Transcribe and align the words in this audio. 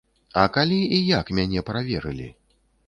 А 0.43 0.45
калі 0.55 0.79
і 0.99 1.03
як 1.19 1.31
мяне 1.41 1.67
праверылі? 1.71 2.29